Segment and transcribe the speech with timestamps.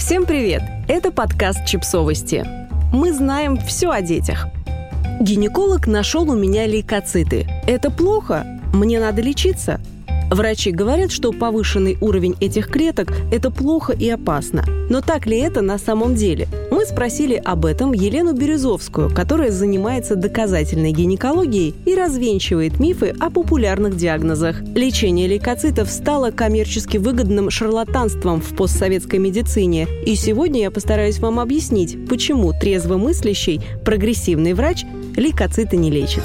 [0.00, 0.62] Всем привет!
[0.88, 2.42] Это подкаст «Чипсовости».
[2.90, 4.48] Мы знаем все о детях.
[5.20, 7.46] Гинеколог нашел у меня лейкоциты.
[7.66, 8.46] Это плохо?
[8.72, 9.78] Мне надо лечиться?
[10.30, 14.64] Врачи говорят, что повышенный уровень этих клеток– это плохо и опасно.
[14.88, 16.48] Но так ли это на самом деле?
[16.80, 23.98] Мы спросили об этом Елену Березовскую, которая занимается доказательной гинекологией и развенчивает мифы о популярных
[23.98, 24.62] диагнозах.
[24.74, 29.88] Лечение лейкоцитов стало коммерчески выгодным шарлатанством в постсоветской медицине.
[30.06, 34.86] И сегодня я постараюсь вам объяснить, почему трезвомыслящий, прогрессивный врач
[35.18, 36.22] лейкоциты не лечит.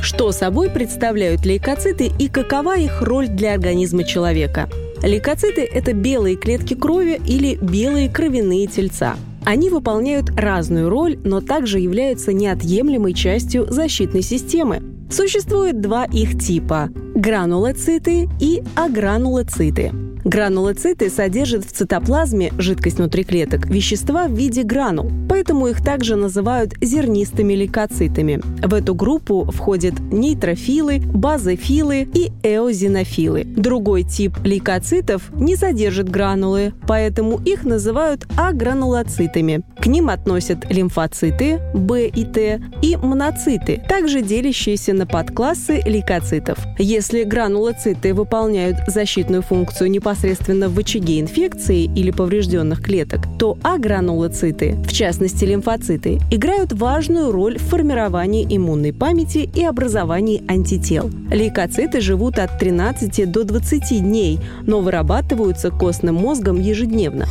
[0.00, 4.70] Что собой представляют лейкоциты и какова их роль для организма человека?
[5.02, 9.16] Лейкоциты– это белые клетки крови или белые кровяные тельца.
[9.44, 14.82] Они выполняют разную роль, но также являются неотъемлемой частью защитной системы.
[15.10, 19.92] Существует два их типа– гранулоциты и агранулоциты.
[20.24, 26.74] Гранулоциты содержат в цитоплазме, жидкость внутри клеток, вещества в виде гранул, поэтому их также называют
[26.80, 28.40] зернистыми лейкоцитами.
[28.64, 33.44] В эту группу входят нейтрофилы, базофилы и эозинофилы.
[33.44, 39.62] Другой тип лейкоцитов не содержит гранулы, поэтому их называют агранулоцитами.
[39.80, 46.58] К ним относят лимфоциты В и Т и моноциты, также делящиеся на подклассы лейкоцитов.
[46.78, 54.74] Если гранулоциты выполняют защитную функцию непосредственно непосредственно в очаге инфекции или поврежденных клеток, то агранулоциты,
[54.86, 61.10] в частности лимфоциты, играют важную роль в формировании иммунной памяти и образовании антител.
[61.30, 67.26] Лейкоциты живут от 13 до 20 дней, но вырабатываются костным мозгом ежедневно.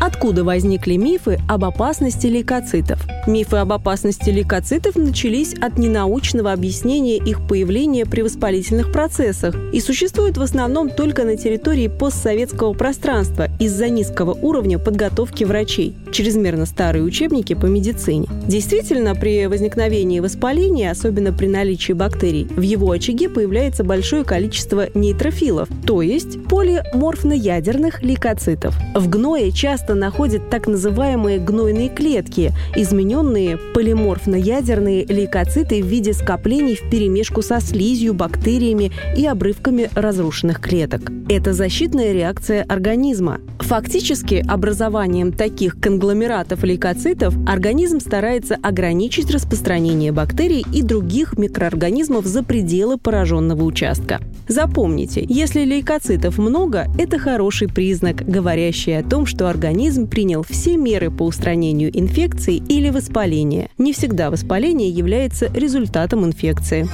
[0.00, 3.04] Откуда возникли мифы об опасности лейкоцитов?
[3.26, 10.38] Мифы об опасности лейкоцитов начались от ненаучного объяснения их появления при воспалительных процессах и существуют
[10.38, 17.54] в основном только на территории постсоветского пространства из-за низкого уровня подготовки врачей, чрезмерно старые учебники
[17.54, 18.26] по медицине.
[18.46, 25.68] Действительно, при возникновении воспаления, особенно при наличии бактерий, в его очаге появляется большое количество нейтрофилов,
[25.84, 28.76] то есть полиморфно-ядерных лейкоцитов.
[28.94, 36.76] В гное часто часто находят так называемые гнойные клетки, измененные полиморфно-ядерные лейкоциты в виде скоплений
[36.76, 41.10] в перемешку со слизью, бактериями и обрывками разрушенных клеток.
[41.28, 43.38] Это защитная реакция организма.
[43.60, 52.96] Фактически, образованием таких конгломератов лейкоцитов организм старается ограничить распространение бактерий и других микроорганизмов за пределы
[52.98, 54.20] пораженного участка.
[54.48, 61.10] Запомните, если лейкоцитов много, это хороший признак, говорящий о том, что организм принял все меры
[61.10, 63.68] по устранению инфекции или воспаления.
[63.76, 66.88] Не всегда воспаление является результатом инфекции.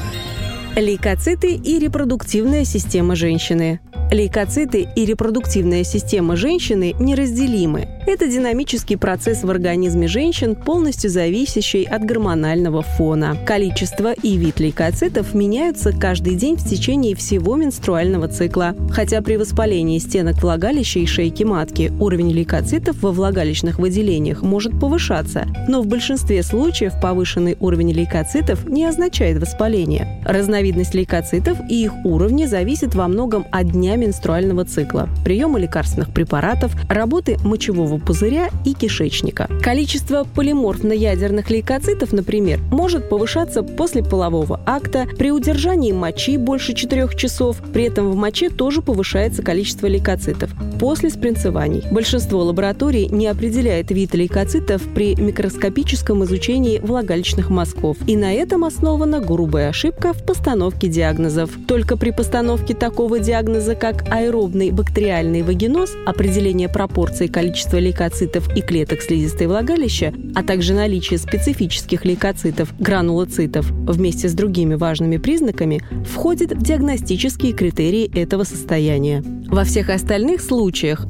[0.74, 3.78] Лейкоциты и репродуктивная система женщины.
[4.14, 7.88] Лейкоциты и репродуктивная система женщины неразделимы.
[8.06, 13.36] Это динамический процесс в организме женщин, полностью зависящий от гормонального фона.
[13.44, 18.76] Количество и вид лейкоцитов меняются каждый день в течение всего менструального цикла.
[18.92, 25.48] Хотя при воспалении стенок влагалища и шейки матки уровень лейкоцитов во влагалищных выделениях может повышаться,
[25.66, 30.22] но в большинстве случаев повышенный уровень лейкоцитов не означает воспаление.
[30.24, 36.72] Разновидность лейкоцитов и их уровни зависит во многом от дня менструального цикла, приема лекарственных препаратов,
[36.88, 39.48] работы мочевого пузыря и кишечника.
[39.62, 47.56] Количество полиморфно-ядерных лейкоцитов, например, может повышаться после полового акта, при удержании мочи больше 4 часов,
[47.72, 51.82] при этом в моче тоже повышается количество лейкоцитов после спринцеваний.
[51.90, 59.20] Большинство лабораторий не определяет вид лейкоцитов при микроскопическом изучении влагалищных мазков, и на этом основана
[59.20, 61.50] грубая ошибка в постановке диагнозов.
[61.66, 69.02] Только при постановке такого диагноза, как аэробный бактериальный вагиноз, определение пропорции количества лейкоцитов и клеток
[69.02, 76.62] слизистой влагалища, а также наличие специфических лейкоцитов, гранулоцитов вместе с другими важными признаками, входит в
[76.62, 79.22] диагностические критерии этого состояния.
[79.46, 80.63] Во всех остальных случаях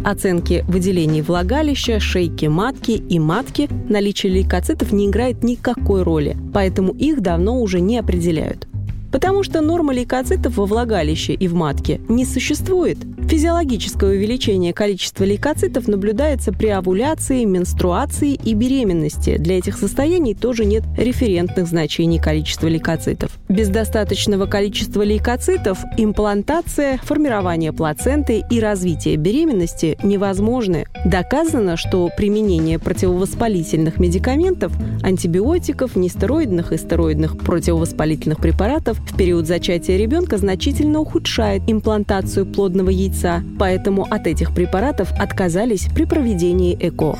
[0.04, 7.20] оценки выделений влагалища, шейки матки и матки наличие лейкоцитов не играет никакой роли, поэтому их
[7.20, 8.66] давно уже не определяют.
[9.12, 12.98] Потому что норма лейкоцитов во влагалище и в матке не существует.
[13.34, 19.38] Физиологическое увеличение количества лейкоцитов наблюдается при овуляции, менструации и беременности.
[19.38, 23.32] Для этих состояний тоже нет референтных значений количества лейкоцитов.
[23.48, 30.84] Без достаточного количества лейкоцитов имплантация, формирование плаценты и развитие беременности невозможны.
[31.04, 34.72] Доказано, что применение противовоспалительных медикаментов,
[35.02, 43.23] антибиотиков, нестероидных и стероидных противовоспалительных препаратов В период зачатия ребенка значительно ухудшает имплантацию плодного яйца,
[43.58, 47.16] поэтому от этих препаратов отказались при проведении ЭКО.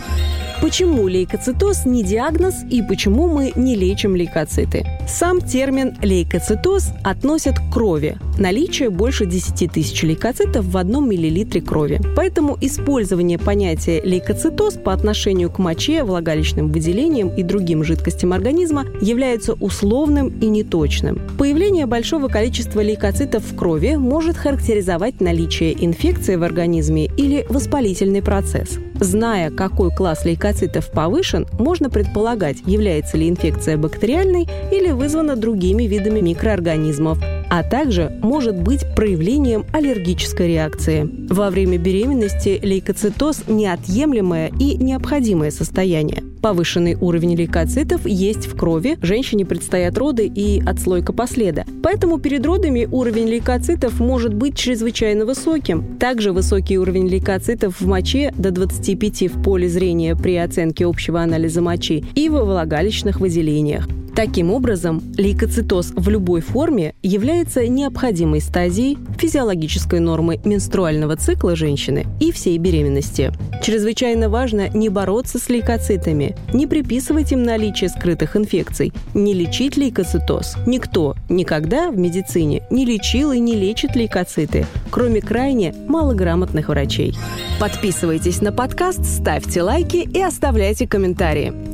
[0.64, 4.86] Почему лейкоцитоз не диагноз и почему мы не лечим лейкоциты?
[5.06, 8.16] Сам термин лейкоцитоз относят к крови.
[8.38, 12.00] Наличие больше 10 тысяч лейкоцитов в одном миллилитре крови.
[12.16, 19.52] Поэтому использование понятия лейкоцитоз по отношению к моче, влагалищным выделениям и другим жидкостям организма является
[19.52, 21.20] условным и неточным.
[21.36, 28.78] Появление большого количества лейкоцитов в крови может характеризовать наличие инфекции в организме или воспалительный процесс.
[29.00, 36.20] Зная, какой класс лейкоцитов повышен, можно предполагать, является ли инфекция бактериальной или вызвана другими видами
[36.20, 37.18] микроорганизмов,
[37.56, 41.08] а также может быть проявлением аллергической реакции.
[41.30, 46.24] Во время беременности лейкоцитоз– неотъемлемое и необходимое состояние.
[46.42, 51.64] Повышенный уровень лейкоцитов есть в крови, женщине предстоят роды и отслойка последа.
[51.80, 55.96] Поэтому перед родами уровень лейкоцитов может быть чрезвычайно высоким.
[56.00, 61.62] Также высокий уровень лейкоцитов в моче до 25 в поле зрения при оценке общего анализа
[61.62, 63.86] мочи и во влагалищных выделениях.
[64.14, 72.30] Таким образом, лейкоцитоз в любой форме является необходимой стадией физиологической нормы менструального цикла женщины и
[72.30, 73.32] всей беременности.
[73.60, 80.58] Чрезвычайно важно не бороться с лейкоцитами, не приписывать им наличие скрытых инфекций, не лечить лейкоцитоз.
[80.64, 87.16] Никто никогда в медицине не лечил и не лечит лейкоциты, кроме крайне малограмотных врачей.
[87.58, 91.73] Подписывайтесь на подкаст, ставьте лайки и оставляйте комментарии.